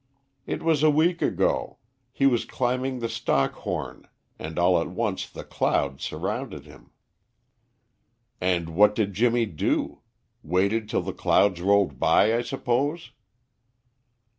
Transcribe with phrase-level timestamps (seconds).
[0.47, 1.77] "It was a week ago.
[2.11, 4.07] He was climbing the Stockhorn
[4.39, 6.89] and all at once the clouds surrounded him."
[8.41, 10.01] "And what did Jimmy do?
[10.41, 13.11] Waited till the clouds rolled by, I suppose."